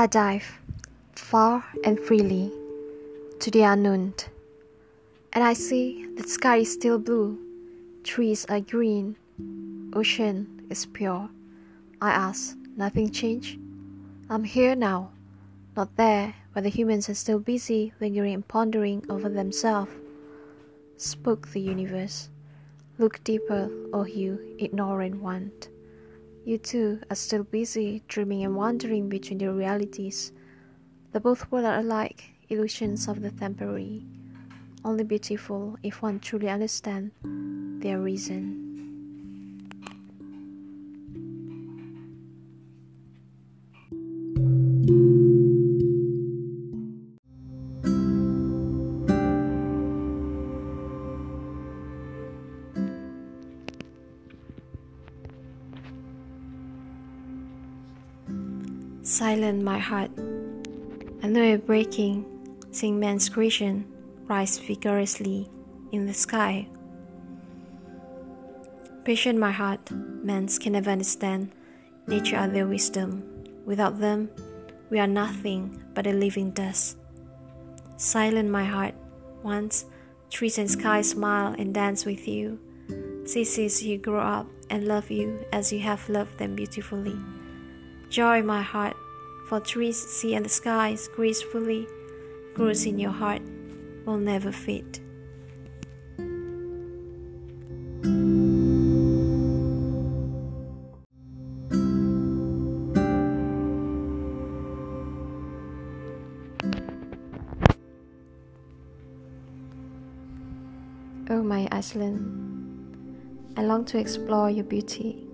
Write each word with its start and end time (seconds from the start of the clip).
I 0.00 0.06
dive 0.06 0.58
far 1.14 1.62
and 1.84 2.00
freely 2.00 2.50
to 3.38 3.50
the 3.50 3.64
unknown, 3.64 4.14
and 5.34 5.44
I 5.44 5.52
see 5.52 6.06
the 6.16 6.26
sky 6.26 6.56
is 6.64 6.72
still 6.72 6.98
blue, 6.98 7.38
trees 8.02 8.46
are 8.46 8.60
green, 8.60 9.16
ocean 9.92 10.64
is 10.70 10.86
pure. 10.86 11.28
I 12.00 12.12
ask, 12.12 12.56
nothing 12.78 13.10
changed? 13.10 13.60
I'm 14.30 14.44
here 14.44 14.74
now, 14.74 15.10
not 15.76 15.94
there 15.96 16.34
where 16.54 16.62
the 16.62 16.70
humans 16.70 17.10
are 17.10 17.14
still 17.14 17.38
busy 17.38 17.92
lingering 18.00 18.32
and 18.32 18.48
pondering 18.48 19.04
over 19.10 19.28
themselves. 19.28 19.92
Spoke 20.96 21.48
the 21.48 21.60
universe. 21.60 22.30
Look 22.96 23.22
deeper, 23.22 23.68
O 23.92 24.06
you 24.06 24.56
ignorant 24.58 25.20
one. 25.20 25.52
You 26.50 26.58
too 26.58 26.98
are 27.08 27.14
still 27.14 27.44
busy 27.44 28.02
dreaming 28.08 28.42
and 28.42 28.56
wandering 28.56 29.08
between 29.08 29.38
the 29.38 29.52
realities. 29.52 30.32
The 31.12 31.20
both 31.20 31.48
worlds 31.52 31.68
are 31.68 31.78
alike, 31.78 32.24
illusions 32.48 33.06
of 33.06 33.22
the 33.22 33.30
temporary, 33.30 34.04
only 34.84 35.04
beautiful 35.04 35.78
if 35.84 36.02
one 36.02 36.18
truly 36.18 36.48
understands 36.48 37.12
their 37.22 38.00
reason. 38.00 38.69
Silent 59.20 59.62
my 59.62 59.78
heart, 59.78 60.10
though 60.16 61.42
it 61.42 61.66
breaking, 61.66 62.24
seeing 62.70 62.98
man's 62.98 63.28
creation 63.28 63.84
rise 64.24 64.56
vigorously 64.56 65.46
in 65.92 66.06
the 66.06 66.14
sky. 66.14 66.66
Patient 69.04 69.38
my 69.38 69.52
heart, 69.52 69.90
men's 69.92 70.58
can 70.58 70.72
never 70.72 70.88
understand 70.88 71.52
nature 72.06 72.38
or 72.38 72.48
their 72.48 72.66
wisdom. 72.66 73.22
Without 73.66 74.00
them, 74.00 74.30
we 74.88 74.98
are 74.98 75.06
nothing 75.06 75.76
but 75.92 76.06
a 76.06 76.14
living 76.14 76.52
dust. 76.52 76.96
Silent 77.98 78.48
my 78.48 78.64
heart, 78.64 78.94
once 79.42 79.84
trees 80.30 80.56
and 80.56 80.70
sky 80.70 81.02
smile 81.02 81.54
and 81.58 81.74
dance 81.74 82.06
with 82.06 82.26
you. 82.26 82.58
Ceases 83.26 83.82
you 83.82 83.98
grow 83.98 84.22
up 84.22 84.46
and 84.70 84.88
love 84.88 85.10
you 85.10 85.44
as 85.52 85.70
you 85.70 85.80
have 85.80 86.08
loved 86.08 86.38
them 86.38 86.56
beautifully. 86.56 87.18
Joy, 88.08 88.42
my 88.42 88.62
heart, 88.62 88.96
for 89.50 89.58
trees, 89.58 90.00
sea, 90.00 90.36
and 90.36 90.44
the 90.44 90.48
skies 90.48 91.08
gracefully 91.08 91.84
grows 92.54 92.86
in 92.86 93.00
your 93.00 93.10
heart 93.10 93.42
will 94.06 94.16
never 94.16 94.52
fade. 94.52 95.00
Oh, 111.28 111.42
my 111.42 111.66
Iceland, 111.72 112.22
I 113.56 113.62
long 113.62 113.84
to 113.86 113.98
explore 113.98 114.48
your 114.48 114.62
beauty. 114.62 115.26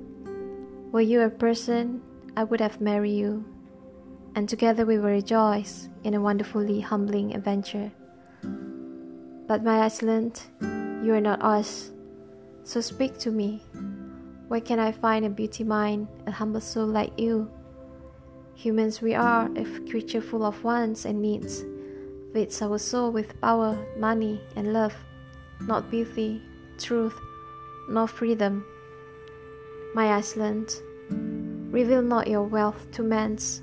Were 0.90 1.02
you 1.02 1.20
a 1.20 1.28
person 1.28 2.00
I 2.34 2.44
would 2.44 2.62
have 2.62 2.80
married 2.80 3.18
you, 3.18 3.44
and 4.36 4.48
together 4.48 4.84
we 4.84 4.98
will 4.98 5.10
rejoice 5.10 5.88
in 6.04 6.14
a 6.14 6.20
wonderfully 6.20 6.80
humbling 6.80 7.34
adventure. 7.34 7.90
But 9.48 9.64
my 9.64 9.80
Iceland, 9.80 10.42
you 10.60 11.14
are 11.14 11.20
not 11.20 11.42
us, 11.42 11.90
so 12.62 12.80
speak 12.80 13.16
to 13.18 13.30
me. 13.30 13.62
Where 14.48 14.60
can 14.60 14.78
I 14.78 14.92
find 14.92 15.24
a 15.24 15.30
beauty 15.30 15.64
mind, 15.64 16.06
a 16.26 16.30
humble 16.30 16.60
soul 16.60 16.86
like 16.86 17.18
you? 17.18 17.50
Humans 18.54 19.00
we 19.00 19.14
are, 19.14 19.50
a 19.56 19.64
creature 19.90 20.20
full 20.20 20.44
of 20.44 20.62
wants 20.62 21.06
and 21.06 21.20
needs, 21.20 21.64
fits 22.32 22.62
our 22.62 22.78
soul 22.78 23.10
with 23.10 23.40
power, 23.40 23.76
money, 23.98 24.40
and 24.54 24.72
love, 24.72 24.94
not 25.62 25.90
beauty, 25.90 26.42
truth, 26.78 27.18
nor 27.88 28.06
freedom. 28.06 28.64
My 29.94 30.12
Iceland, 30.12 30.76
Reveal 31.76 32.00
not 32.00 32.26
your 32.26 32.44
wealth 32.44 32.90
to 32.92 33.02
men's. 33.02 33.60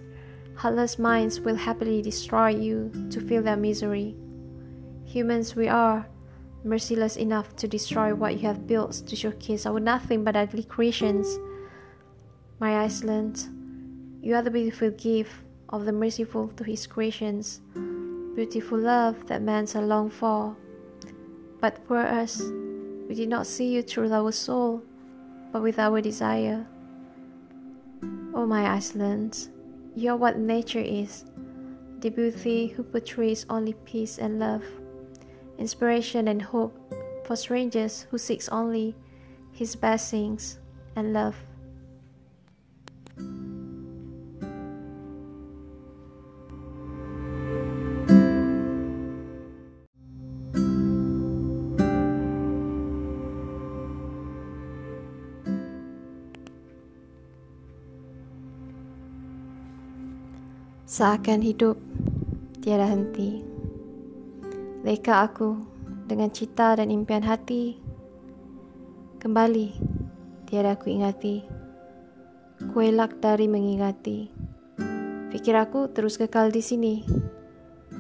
Heartless 0.56 1.00
minds 1.00 1.40
will 1.40 1.56
happily 1.56 2.02
destroy 2.02 2.50
you 2.50 2.92
to 3.10 3.20
feel 3.20 3.42
their 3.42 3.58
misery. 3.58 4.16
Humans 5.06 5.56
we 5.56 5.68
are, 5.68 6.08
merciless 6.64 7.18
enough 7.18 7.56
to 7.58 7.68
destroy 7.68 8.16
what 8.16 8.36
you 8.36 8.48
have 8.48 8.68
built 8.68 8.94
to 9.06 9.16
showcase 9.16 9.66
our 9.66 9.80
nothing 9.80 10.24
but 10.24 10.36
ugly 10.36 10.64
creations. 10.64 11.40
My 12.60 12.84
Iceland, 12.84 13.48
you 14.22 14.36
are 14.36 14.42
the 14.42 14.52
beautiful 14.52 14.92
gift 14.92 15.32
of 15.70 15.86
the 15.86 15.92
merciful 15.92 16.48
to 16.50 16.64
his 16.64 16.88
creations, 16.88 17.62
beautiful 18.36 18.78
love 18.78 19.28
that 19.28 19.42
men's 19.42 19.76
are 19.76 19.86
long 19.86 20.10
for. 20.10 20.56
But 21.60 21.86
for 21.88 21.98
us, 21.98 22.42
we 23.10 23.16
did 23.16 23.30
not 23.30 23.48
see 23.48 23.74
you 23.74 23.82
through 23.82 24.14
our 24.14 24.32
soul, 24.32 24.84
but 25.52 25.62
with 25.62 25.80
our 25.80 26.00
desire. 26.00 26.66
Oh, 28.34 28.46
my 28.46 28.68
Iceland, 28.70 29.50
you're 29.96 30.16
what 30.16 30.38
nature 30.38 30.80
is 30.80 31.26
the 32.00 32.10
beauty 32.10 32.68
who 32.68 32.84
portrays 32.84 33.46
only 33.50 33.74
peace 33.86 34.18
and 34.18 34.38
love, 34.38 34.64
inspiration 35.58 36.28
and 36.28 36.42
hope 36.42 36.78
for 37.26 37.36
strangers 37.36 38.06
who 38.12 38.18
seeks 38.18 38.50
only 38.50 38.94
his 39.54 39.76
blessings 39.76 40.60
and 40.98 41.14
love. 41.14 41.36
Seakan 60.94 61.42
hidup 61.42 61.74
tiada 62.62 62.86
henti. 62.86 63.42
Leka 64.86 65.26
aku 65.26 65.58
dengan 66.06 66.30
cita 66.30 66.78
dan 66.78 66.94
impian 66.94 67.26
hati. 67.26 67.82
Kembali 69.18 69.74
tiada 70.46 70.78
aku 70.78 70.94
ingati. 70.94 71.42
Kuelak 72.70 73.18
dari 73.18 73.50
mengingati. 73.50 74.30
Fikir 75.34 75.58
aku 75.58 75.90
terus 75.90 76.22
kekal 76.22 76.54
di 76.54 76.62
sini. 76.62 77.02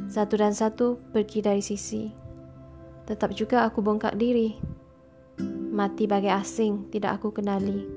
Satu 0.06 0.38
dan 0.38 0.54
satu 0.54 1.02
pergi 1.10 1.42
dari 1.42 1.66
sisi. 1.66 2.14
Tetap 3.10 3.34
juga 3.34 3.66
aku 3.66 3.81
bongkak 3.81 4.22
diri. 4.22 4.54
Mati 5.74 6.06
bagai 6.06 6.30
asing 6.30 6.94
tidak 6.94 7.18
aku 7.18 7.34
kenali. 7.34 7.90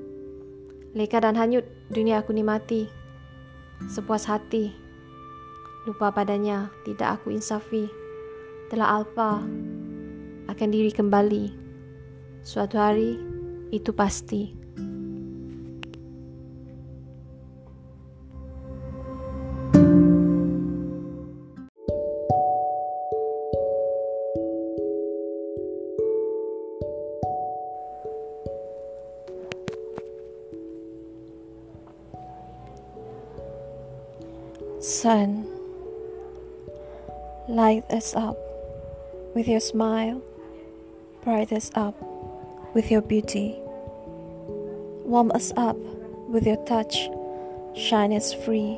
Leka 0.96 1.20
dan 1.20 1.36
hanyut 1.36 1.68
dunia 1.92 2.24
aku 2.24 2.32
nikmati. 2.32 2.88
Sepuas 3.92 4.24
hati 4.24 4.85
lupa 5.86 6.10
padanya 6.10 6.74
tidak 6.82 7.22
aku 7.22 7.30
insafi. 7.30 7.86
Telah 8.66 8.98
alfa 8.98 9.38
akan 10.50 10.68
diri 10.74 10.90
kembali. 10.90 11.54
Suatu 12.42 12.74
hari 12.74 13.14
itu 13.70 13.94
pasti. 13.94 14.66
Sun 34.86 35.45
Light 37.56 37.90
us 37.90 38.14
up 38.14 38.36
with 39.34 39.48
your 39.48 39.60
smile, 39.60 40.20
bright 41.24 41.50
us 41.52 41.70
up 41.74 41.94
with 42.74 42.90
your 42.90 43.00
beauty. 43.00 43.56
Warm 45.06 45.30
us 45.30 45.54
up 45.56 45.78
with 46.28 46.46
your 46.46 46.62
touch, 46.66 47.08
shine 47.74 48.12
us 48.12 48.34
free 48.34 48.76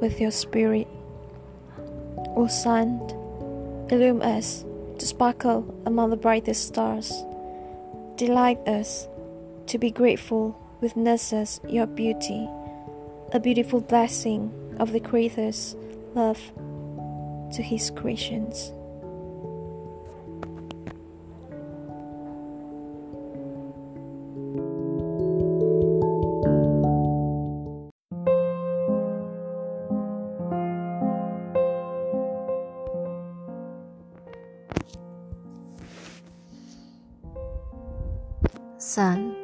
with 0.00 0.20
your 0.20 0.32
spirit. 0.32 0.88
O 2.34 2.48
sun, 2.48 2.98
illume 3.88 4.20
us 4.20 4.64
to 4.98 5.06
sparkle 5.06 5.72
among 5.86 6.10
the 6.10 6.16
brightest 6.16 6.66
stars. 6.66 7.12
Delight 8.16 8.58
us 8.66 9.06
to 9.68 9.78
be 9.78 9.92
grateful 9.92 10.60
with 10.80 10.96
witnesses 10.96 11.60
your 11.68 11.86
beauty, 11.86 12.48
a 13.30 13.38
beautiful 13.38 13.80
blessing 13.80 14.50
of 14.80 14.90
the 14.90 14.98
Creator's 14.98 15.76
love 16.16 16.50
to 17.52 17.62
His 17.62 17.90
creations. 17.90 18.72
Sun, 38.78 39.36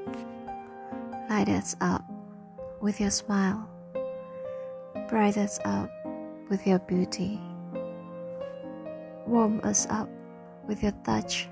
light 1.28 1.48
us 1.48 1.76
up 1.80 2.04
with 2.80 3.00
your 3.00 3.10
smile, 3.10 3.68
bright 5.08 5.36
us 5.36 5.58
up 5.64 5.90
with 6.48 6.66
your 6.66 6.78
beauty, 6.80 7.40
warm 9.32 9.62
us 9.64 9.86
up 9.88 10.10
with 10.68 10.82
your 10.82 10.92
touch, 11.04 11.48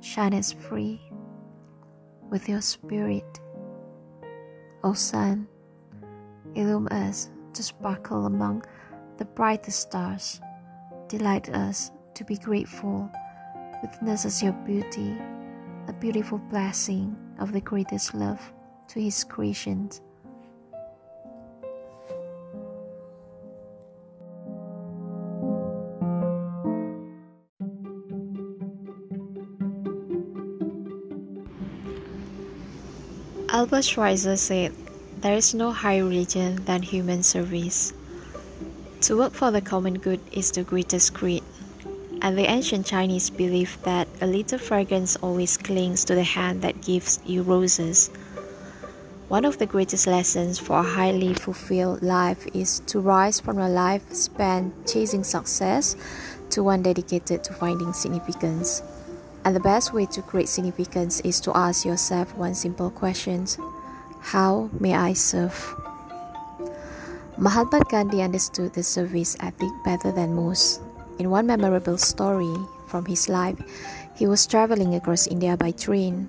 shine 0.00 0.32
us 0.32 0.50
free 0.50 0.98
with 2.30 2.48
your 2.48 2.62
spirit. 2.62 3.38
O 4.82 4.94
sun, 4.94 5.46
illumine 6.54 6.90
us 6.90 7.30
to 7.52 7.62
sparkle 7.62 8.24
among 8.24 8.64
the 9.18 9.26
brightest 9.26 9.78
stars, 9.82 10.40
delight 11.06 11.50
us 11.50 11.90
to 12.14 12.24
be 12.24 12.38
grateful, 12.38 13.10
witness 13.82 14.24
as 14.24 14.42
your 14.42 14.54
beauty 14.64 15.14
a 15.86 15.92
beautiful 15.92 16.38
blessing 16.38 17.14
of 17.40 17.52
the 17.52 17.60
greatest 17.60 18.14
love 18.14 18.40
to 18.88 19.02
his 19.02 19.22
creations. 19.22 20.00
Albert 33.54 33.84
Schweitzer 33.84 34.36
said, 34.36 34.72
There 35.20 35.36
is 35.36 35.54
no 35.54 35.70
higher 35.70 36.04
religion 36.04 36.64
than 36.64 36.82
human 36.82 37.22
service. 37.22 37.92
To 39.02 39.16
work 39.16 39.32
for 39.32 39.52
the 39.52 39.60
common 39.60 39.98
good 39.98 40.18
is 40.32 40.50
the 40.50 40.64
greatest 40.64 41.14
creed 41.14 41.44
and 42.20 42.36
the 42.36 42.50
ancient 42.50 42.84
Chinese 42.84 43.30
believed 43.30 43.84
that 43.84 44.08
a 44.20 44.26
little 44.26 44.58
fragrance 44.58 45.14
always 45.16 45.56
clings 45.56 46.04
to 46.06 46.16
the 46.16 46.24
hand 46.24 46.62
that 46.62 46.82
gives 46.82 47.20
you 47.26 47.44
roses. 47.44 48.08
One 49.28 49.44
of 49.44 49.58
the 49.58 49.66
greatest 49.66 50.08
lessons 50.08 50.58
for 50.58 50.80
a 50.80 50.82
highly 50.82 51.34
fulfilled 51.34 52.02
life 52.02 52.44
is 52.54 52.80
to 52.86 52.98
rise 52.98 53.38
from 53.38 53.58
a 53.58 53.68
life 53.68 54.12
spent 54.12 54.88
chasing 54.88 55.22
success 55.22 55.94
to 56.50 56.64
one 56.64 56.82
dedicated 56.82 57.44
to 57.44 57.52
finding 57.52 57.92
significance. 57.92 58.82
And 59.44 59.54
the 59.54 59.60
best 59.60 59.92
way 59.92 60.06
to 60.06 60.22
create 60.22 60.48
significance 60.48 61.20
is 61.20 61.38
to 61.40 61.54
ask 61.54 61.84
yourself 61.84 62.34
one 62.34 62.54
simple 62.54 62.90
question 62.90 63.46
How 64.20 64.70
may 64.80 64.94
I 64.94 65.12
serve? 65.12 65.52
Mahatma 67.36 67.82
Gandhi 67.90 68.22
understood 68.22 68.72
the 68.72 68.82
service 68.82 69.36
ethic 69.40 69.70
better 69.84 70.12
than 70.12 70.34
most. 70.34 70.80
In 71.18 71.28
one 71.30 71.46
memorable 71.46 71.98
story 71.98 72.54
from 72.88 73.04
his 73.04 73.28
life, 73.28 73.58
he 74.14 74.26
was 74.26 74.46
traveling 74.46 74.94
across 74.94 75.26
India 75.26 75.56
by 75.56 75.72
train. 75.72 76.28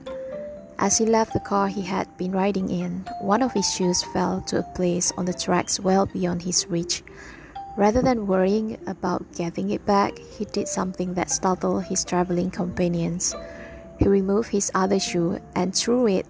As 0.78 0.98
he 0.98 1.06
left 1.06 1.32
the 1.32 1.40
car 1.40 1.68
he 1.68 1.84
had 1.84 2.10
been 2.18 2.32
riding 2.32 2.70
in, 2.70 3.06
one 3.22 3.42
of 3.42 3.54
his 3.54 3.72
shoes 3.72 4.04
fell 4.12 4.42
to 4.48 4.60
a 4.60 4.70
place 4.76 5.14
on 5.18 5.24
the 5.24 5.34
tracks 5.34 5.80
well 5.80 6.06
beyond 6.06 6.42
his 6.42 6.68
reach. 6.68 7.02
Rather 7.77 8.01
than 8.01 8.27
worrying 8.27 8.77
about 8.88 9.33
getting 9.33 9.69
it 9.69 9.86
back, 9.86 10.18
he 10.18 10.45
did 10.45 10.68
something 10.68 11.13
that 11.13 11.30
startled 11.30 11.83
his 11.83 12.06
traveling 12.06 12.50
companions. 12.50 13.36
He 14.00 14.07
removed 14.07 14.50
his 14.50 14.72
other 14.74 15.00
shoe 15.00 15.39
and 15.56 15.75
threw 15.75 16.07
it 16.07 16.25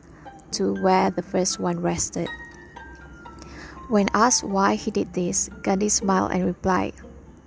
to 0.53 0.73
where 0.81 1.11
the 1.11 1.21
first 1.21 1.59
one 1.59 1.81
rested. 1.81 2.27
When 3.89 4.09
asked 4.13 4.43
why 4.43 4.75
he 4.75 4.89
did 4.89 5.13
this, 5.13 5.49
Gandhi 5.61 5.89
smiled 5.89 6.31
and 6.31 6.45
replied, 6.45 6.93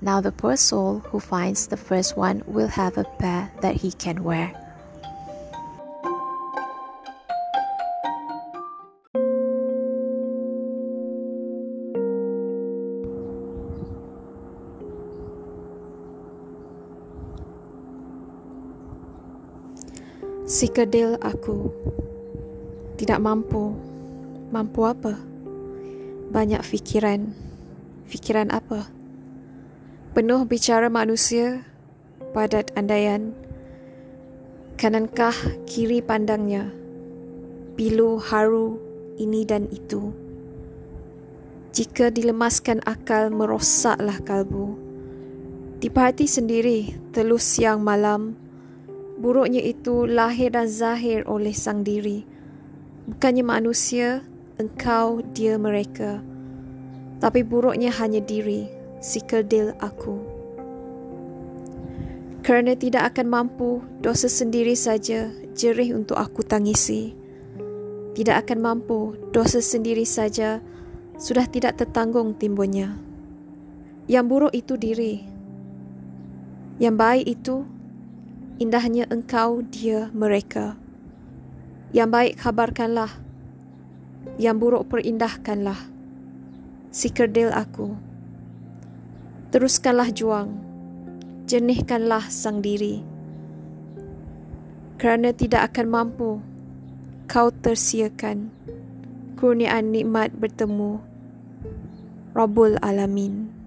now 0.00 0.20
the 0.20 0.30
poor 0.30 0.56
soul 0.56 1.00
who 1.10 1.18
finds 1.18 1.66
the 1.66 1.76
first 1.76 2.16
one 2.16 2.42
will 2.46 2.68
have 2.68 2.96
a 2.96 3.04
pair 3.18 3.50
that 3.62 3.76
he 3.76 3.90
can 3.90 4.22
wear. 4.22 4.67
Si 20.48 20.64
kedil 20.64 21.20
aku 21.20 21.68
tidak 22.96 23.20
mampu. 23.20 23.76
Mampu 24.48 24.80
apa? 24.88 25.12
Banyak 26.32 26.64
fikiran. 26.64 27.36
Fikiran 28.08 28.48
apa? 28.48 28.88
Penuh 30.16 30.48
bicara 30.48 30.88
manusia, 30.88 31.68
padat 32.32 32.72
andaian. 32.80 33.36
Kanankah 34.80 35.36
kiri 35.68 36.00
pandangnya, 36.00 36.72
pilu 37.76 38.16
haru 38.16 38.80
ini 39.20 39.44
dan 39.44 39.68
itu. 39.68 40.16
Jika 41.76 42.08
dilemaskan 42.08 42.80
akal 42.88 43.28
merosaklah 43.28 44.16
kalbu. 44.24 44.80
Di 45.76 45.92
hati 45.92 46.24
sendiri, 46.24 47.12
telus 47.12 47.44
siang 47.44 47.84
malam, 47.84 48.47
buruknya 49.18 49.58
itu 49.60 50.06
lahir 50.06 50.54
dan 50.54 50.70
zahir 50.70 51.26
oleh 51.26 51.52
sang 51.52 51.82
diri. 51.82 52.22
Bukannya 53.10 53.42
manusia, 53.42 54.22
engkau, 54.62 55.20
dia, 55.34 55.58
mereka. 55.58 56.22
Tapi 57.18 57.42
buruknya 57.42 57.90
hanya 57.98 58.22
diri 58.22 58.70
si 59.02 59.18
kedil 59.18 59.74
aku. 59.82 60.38
Kerana 62.46 62.78
tidak 62.78 63.12
akan 63.12 63.26
mampu, 63.28 63.82
dosa 64.00 64.30
sendiri 64.30 64.78
saja 64.78 65.28
jerih 65.58 65.98
untuk 65.98 66.16
aku 66.16 66.46
tangisi. 66.46 67.12
Tidak 68.14 68.36
akan 68.46 68.58
mampu, 68.62 69.18
dosa 69.34 69.58
sendiri 69.58 70.06
saja 70.06 70.62
sudah 71.18 71.44
tidak 71.50 71.82
tertanggung 71.82 72.38
timbulnya. 72.38 72.94
Yang 74.06 74.24
buruk 74.30 74.52
itu 74.54 74.74
diri. 74.78 75.14
Yang 76.78 76.94
baik 76.94 77.26
itu 77.26 77.56
indahnya 78.58 79.06
engkau, 79.08 79.62
dia, 79.62 80.10
mereka. 80.10 80.74
Yang 81.94 82.08
baik 82.10 82.34
kabarkanlah. 82.42 83.12
Yang 84.36 84.56
buruk 84.60 84.84
perindahkanlah. 84.92 85.78
Si 86.92 87.08
kerdil 87.08 87.54
aku. 87.54 87.94
Teruskanlah 89.48 90.12
juang, 90.12 90.52
jernihkanlah 91.48 92.28
sang 92.28 92.60
diri. 92.60 93.00
Kerana 95.00 95.32
tidak 95.32 95.72
akan 95.72 95.86
mampu, 95.88 96.30
kau 97.30 97.48
tersiakan 97.48 98.52
kurniaan 99.38 99.94
nikmat 99.94 100.34
bertemu 100.34 100.98
Rabbul 102.34 102.76
Alamin. 102.82 103.57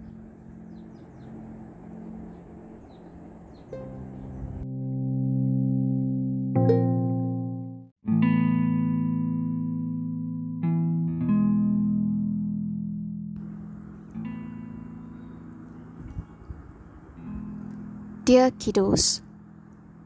Dear 18.32 18.52
kiddos, 18.52 19.20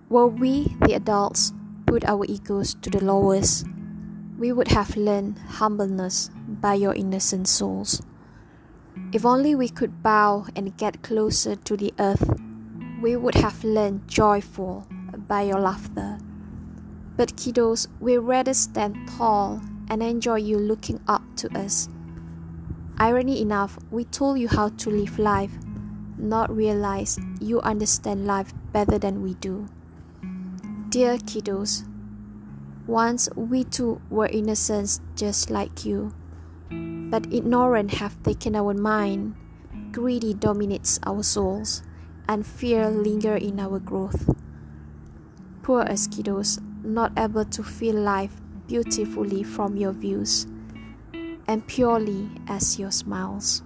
were 0.10 0.26
we, 0.26 0.76
the 0.82 0.96
adults, 0.96 1.54
put 1.86 2.04
our 2.06 2.26
egos 2.26 2.74
to 2.82 2.90
the 2.90 3.06
lowest, 3.06 3.68
we 4.40 4.52
would 4.52 4.70
have 4.70 4.98
learned 4.98 5.38
humbleness 5.38 6.32
by 6.48 6.74
your 6.74 6.96
innocent 6.96 7.48
souls. 7.48 8.02
If 9.14 9.28
only 9.28 9.54
we 9.54 9.70
could 9.70 10.02
bow 10.02 10.48
and 10.56 10.76
get 10.76 11.04
closer 11.04 11.56
to 11.56 11.78
the 11.78 11.94
earth, 12.00 12.28
we 13.00 13.16
would 13.16 13.36
have 13.36 13.64
learned 13.64 14.08
joyful 14.08 14.88
by 15.28 15.44
your 15.44 15.60
laughter. 15.60 16.18
But 17.16 17.36
kiddos, 17.38 17.88
we 18.00 18.18
rather 18.18 18.56
stand 18.56 19.08
tall 19.08 19.62
and 19.92 20.02
enjoy 20.02 20.38
you 20.38 20.58
looking 20.58 21.00
up 21.08 21.22
to 21.36 21.56
us. 21.56 21.90
Irony 22.98 23.40
enough, 23.40 23.78
we 23.92 24.04
told 24.06 24.40
you 24.40 24.48
how 24.48 24.70
to 24.70 24.90
live 24.90 25.20
life 25.20 25.56
not 26.18 26.56
realize 26.56 27.20
you 27.40 27.62
understand 27.62 28.26
life 28.26 28.54
better 28.72 28.98
than 28.98 29.22
we 29.22 29.34
do. 29.36 29.68
Dear 30.90 31.18
kiddos, 31.18 31.88
once 32.88 33.30
we 33.36 33.64
too 33.64 34.02
were 34.10 34.28
innocents 34.28 35.02
just 35.16 35.50
like 35.50 35.86
you. 35.86 36.14
but 37.16 37.32
ignorance 37.32 37.94
have 37.96 38.22
taken 38.24 38.56
our 38.56 38.74
mind, 38.74 39.36
greedy 39.92 40.34
dominates 40.34 41.00
our 41.06 41.24
souls, 41.24 41.84
and 42.28 42.46
fear 42.46 42.90
linger 42.90 43.36
in 43.36 43.60
our 43.60 43.80
growth. 43.80 44.30
Poor 45.64 45.82
as 45.84 46.08
kiddos, 46.08 46.60
not 46.84 47.12
able 47.18 47.46
to 47.46 47.64
feel 47.64 47.96
life 47.96 48.42
beautifully 48.68 49.44
from 49.44 49.78
your 49.78 49.94
views, 49.94 50.48
and 51.48 51.66
purely 51.68 52.30
as 52.48 52.80
your 52.80 52.92
smiles. 52.92 53.64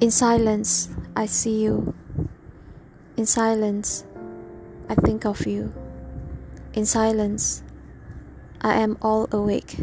In 0.00 0.10
silence, 0.10 0.88
I 1.14 1.26
see 1.26 1.62
you. 1.62 1.94
In 3.16 3.26
silence, 3.26 4.04
I 4.88 4.96
think 4.96 5.24
of 5.24 5.46
you. 5.46 5.72
In 6.74 6.84
silence, 6.84 7.62
I 8.60 8.74
am 8.80 8.98
all 9.02 9.28
awake. 9.30 9.78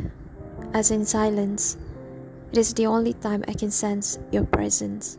As 0.73 0.91
in 0.91 1.05
silence, 1.05 1.77
it 2.51 2.57
is 2.57 2.73
the 2.73 2.87
only 2.87 3.13
time 3.13 3.45
I 3.47 3.53
can 3.53 3.71
sense 3.71 4.19
your 4.31 4.43
presence. 4.43 5.17